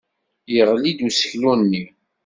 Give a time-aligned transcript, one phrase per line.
[0.53, 1.83] Yeɣli-d useklu-nni.